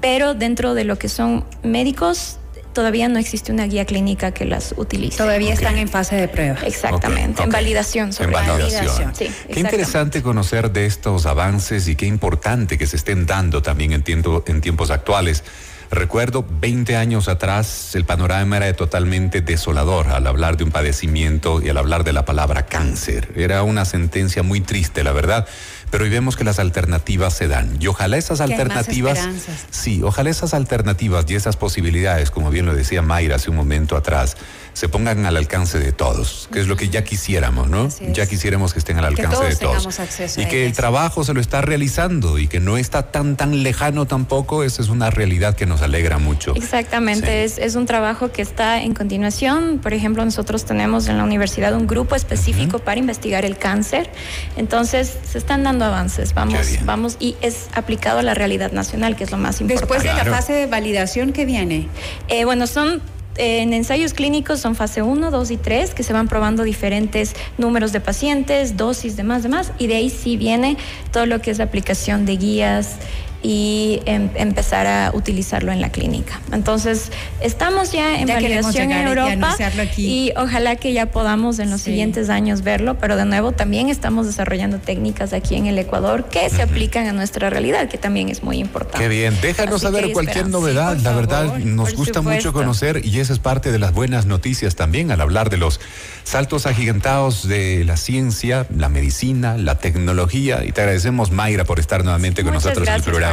pero 0.00 0.32
dentro 0.34 0.72
de 0.72 0.84
lo 0.84 0.98
que 0.98 1.10
son 1.10 1.44
médicos, 1.62 2.38
todavía 2.72 3.08
no 3.08 3.18
existe 3.18 3.52
una 3.52 3.66
guía 3.66 3.84
clínica 3.84 4.30
que 4.30 4.44
las 4.44 4.72
utilice. 4.76 5.18
Todavía 5.18 5.52
están 5.52 5.76
en 5.76 5.88
fase 5.88 6.16
de 6.16 6.28
prueba. 6.28 6.60
Exactamente, 6.64 7.42
en 7.42 7.50
validación. 7.50 8.12
Sobre 8.12 8.28
en 8.28 8.46
validación. 8.46 9.14
Sí, 9.14 9.30
qué 9.52 9.60
interesante 9.60 10.22
conocer 10.22 10.70
de 10.70 10.86
estos 10.86 11.26
avances 11.26 11.88
y 11.88 11.96
qué 11.96 12.06
importante 12.06 12.78
que 12.78 12.86
se 12.86 12.96
estén 12.96 13.26
dando 13.26 13.60
también 13.60 13.92
en, 13.92 14.04
en 14.46 14.60
tiempos 14.60 14.90
actuales. 14.90 15.44
Recuerdo 15.90 16.44
20 16.60 16.96
años 16.96 17.28
atrás 17.28 17.94
el 17.94 18.04
panorama 18.04 18.58
era 18.58 18.72
totalmente 18.74 19.40
desolador 19.40 20.08
al 20.08 20.26
hablar 20.26 20.58
de 20.58 20.64
un 20.64 20.70
padecimiento 20.70 21.62
y 21.62 21.70
al 21.70 21.78
hablar 21.78 22.04
de 22.04 22.12
la 22.12 22.26
palabra 22.26 22.66
cáncer. 22.66 23.32
Era 23.36 23.62
una 23.62 23.86
sentencia 23.86 24.42
muy 24.42 24.60
triste, 24.60 25.02
la 25.02 25.12
verdad 25.12 25.46
pero 25.90 26.04
hoy 26.04 26.10
vemos 26.10 26.36
que 26.36 26.44
las 26.44 26.58
alternativas 26.58 27.34
se 27.34 27.48
dan. 27.48 27.76
Y 27.80 27.86
ojalá 27.86 28.16
esas 28.16 28.40
alternativas, 28.40 29.28
sí, 29.70 30.02
ojalá 30.02 30.30
esas 30.30 30.54
alternativas 30.54 31.24
y 31.28 31.34
esas 31.34 31.56
posibilidades, 31.56 32.30
como 32.30 32.50
bien 32.50 32.66
lo 32.66 32.74
decía 32.74 33.02
Mayra 33.02 33.36
hace 33.36 33.50
un 33.50 33.56
momento 33.56 33.96
atrás, 33.96 34.36
se 34.72 34.88
pongan 34.88 35.26
al 35.26 35.36
alcance 35.36 35.78
de 35.80 35.92
todos, 35.92 36.48
que 36.52 36.60
es 36.60 36.68
lo 36.68 36.76
que 36.76 36.88
ya 36.88 37.02
quisiéramos, 37.02 37.68
¿no? 37.68 37.88
Ya 38.12 38.26
quisiéramos 38.26 38.72
que 38.72 38.78
estén 38.78 38.98
al 38.98 39.06
alcance 39.06 39.44
de 39.44 39.56
todos. 39.56 39.88
Y 40.36 40.46
que 40.46 40.66
el 40.66 40.72
trabajo 40.72 41.24
se 41.24 41.34
lo 41.34 41.40
está 41.40 41.60
realizando 41.60 42.38
y 42.38 42.46
que 42.46 42.60
no 42.60 42.78
está 42.78 43.10
tan 43.10 43.36
tan 43.36 43.62
lejano 43.62 44.06
tampoco, 44.06 44.62
esa 44.62 44.82
es 44.82 44.88
una 44.88 45.10
realidad 45.10 45.56
que 45.56 45.66
nos 45.66 45.82
alegra 45.82 46.18
mucho. 46.18 46.54
Exactamente, 46.54 47.44
es, 47.44 47.58
es, 47.58 47.74
un 47.74 47.86
trabajo 47.86 48.30
que 48.30 48.42
está 48.42 48.82
en 48.82 48.94
continuación. 48.94 49.80
Por 49.82 49.94
ejemplo, 49.94 50.24
nosotros 50.24 50.64
tenemos 50.64 51.08
en 51.08 51.18
la 51.18 51.24
universidad 51.24 51.74
un 51.74 51.86
grupo 51.86 52.14
específico 52.14 52.78
para 52.78 53.00
investigar 53.00 53.44
el 53.44 53.58
cáncer. 53.58 54.10
Entonces, 54.56 55.16
se 55.28 55.38
están 55.38 55.64
dando 55.64 55.77
avances, 55.84 56.34
vamos, 56.34 56.84
vamos, 56.84 57.16
y 57.20 57.36
es 57.40 57.68
aplicado 57.74 58.18
a 58.18 58.22
la 58.22 58.34
realidad 58.34 58.72
nacional, 58.72 59.16
que 59.16 59.24
es 59.24 59.30
lo 59.30 59.38
más 59.38 59.60
importante. 59.60 59.94
Después 59.94 60.02
de 60.02 60.14
la 60.14 60.36
fase 60.36 60.52
de 60.52 60.66
validación 60.66 61.32
que 61.32 61.44
viene. 61.44 61.88
Eh, 62.28 62.44
bueno, 62.44 62.66
son 62.66 63.02
en 63.38 63.72
ensayos 63.72 64.14
clínicos 64.14 64.60
son 64.60 64.74
fase 64.74 65.00
1, 65.00 65.30
2 65.30 65.50
y 65.52 65.56
3, 65.56 65.94
que 65.94 66.02
se 66.02 66.12
van 66.12 66.26
probando 66.26 66.64
diferentes 66.64 67.34
números 67.56 67.92
de 67.92 68.00
pacientes, 68.00 68.76
dosis, 68.76 69.16
demás, 69.16 69.44
demás, 69.44 69.72
y 69.78 69.86
de 69.86 69.94
ahí 69.94 70.10
sí 70.10 70.36
viene 70.36 70.76
todo 71.12 71.24
lo 71.24 71.40
que 71.40 71.52
es 71.52 71.58
la 71.58 71.64
aplicación 71.64 72.26
de 72.26 72.36
guías 72.36 72.96
y 73.42 74.00
em, 74.06 74.30
empezar 74.34 74.86
a 74.86 75.12
utilizarlo 75.14 75.70
en 75.72 75.80
la 75.80 75.90
clínica. 75.90 76.40
Entonces, 76.52 77.12
estamos 77.40 77.92
ya 77.92 78.18
en 78.18 78.26
validación 78.26 78.90
en 78.90 79.08
Europa 79.08 79.56
y, 79.96 80.32
ojalá 80.36 80.76
que 80.76 80.92
ya 80.92 81.06
podamos 81.06 81.58
en 81.58 81.70
los 81.70 81.80
siguientes 81.80 82.30
años 82.30 82.62
verlo, 82.62 82.98
pero 82.98 83.16
de 83.16 83.24
nuevo 83.24 83.52
también 83.52 83.88
estamos 83.88 84.26
desarrollando 84.26 84.78
técnicas 84.78 85.32
aquí 85.32 85.54
en 85.54 85.66
el 85.66 85.78
Ecuador 85.78 86.24
que 86.24 86.50
se 86.50 86.62
aplican 86.62 87.06
a 87.06 87.12
nuestra 87.12 87.50
realidad, 87.50 87.88
que 87.88 87.98
también 87.98 88.28
es 88.28 88.42
muy 88.42 88.58
importante. 88.58 88.98
Qué 88.98 89.08
bien, 89.08 89.36
déjanos 89.40 89.82
saber 89.82 90.12
cualquier 90.12 90.48
novedad, 90.48 90.96
la 90.98 91.12
verdad 91.12 91.58
nos 91.58 91.94
gusta 91.94 92.22
mucho 92.22 92.52
conocer 92.52 93.04
y 93.04 93.20
esa 93.20 93.32
es 93.32 93.38
parte 93.38 93.70
de 93.70 93.78
las 93.78 93.92
buenas 93.92 94.26
noticias 94.26 94.74
también 94.74 95.10
al 95.10 95.20
hablar 95.20 95.50
de 95.50 95.58
los 95.58 95.80
saltos 96.24 96.66
agigantados 96.66 97.46
de 97.46 97.84
la 97.84 97.96
ciencia, 97.96 98.66
la 98.74 98.88
medicina, 98.88 99.56
la 99.56 99.78
tecnología. 99.78 100.64
Y 100.64 100.72
te 100.72 100.80
agradecemos 100.82 101.30
Mayra 101.30 101.64
por 101.64 101.78
estar 101.80 102.04
nuevamente 102.04 102.42
con 102.44 102.54
nosotros 102.54 102.86
en 102.86 102.94
el 102.94 103.02
programa. 103.02 103.27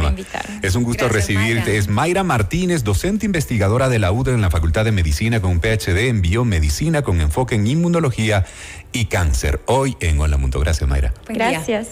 Es 0.62 0.74
un 0.74 0.82
gusto 0.82 1.08
recibirte. 1.08 1.76
Es 1.76 1.88
Mayra 1.88 2.24
Martínez, 2.24 2.84
docente 2.84 3.26
investigadora 3.26 3.88
de 3.88 3.98
la 3.98 4.12
UDA 4.12 4.32
en 4.32 4.40
la 4.40 4.50
Facultad 4.50 4.84
de 4.84 4.92
Medicina 4.92 5.40
con 5.40 5.50
un 5.52 5.60
PhD 5.60 6.08
en 6.08 6.22
biomedicina 6.22 7.02
con 7.02 7.20
enfoque 7.20 7.54
en 7.54 7.66
inmunología 7.66 8.44
y 8.92 9.06
cáncer. 9.06 9.60
Hoy 9.66 9.96
en 10.00 10.20
Hola 10.20 10.36
Mundo. 10.36 10.60
Gracias, 10.60 10.88
Mayra. 10.88 11.12
Gracias. 11.28 11.88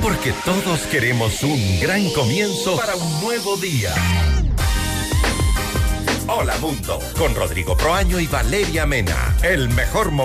Porque 0.00 0.32
todos 0.44 0.80
queremos 0.90 1.42
un 1.42 1.80
gran 1.80 2.08
comienzo 2.10 2.76
para 2.76 2.96
un 2.96 3.20
nuevo 3.20 3.56
día. 3.56 3.92
Hola 6.30 6.54
Mundo, 6.58 6.98
con 7.16 7.34
Rodrigo 7.34 7.74
Proaño 7.74 8.20
y 8.20 8.26
Valeria 8.26 8.84
Mena. 8.84 9.34
El 9.42 9.70
mejor 9.70 10.10
momento 10.10 10.16